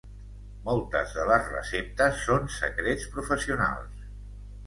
[0.67, 4.09] Moltes de les receptes són secrets professionals.